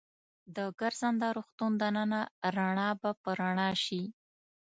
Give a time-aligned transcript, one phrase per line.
[0.55, 2.21] د ګرځنده روغتون دننه
[2.55, 4.03] رڼا به په رڼا شي.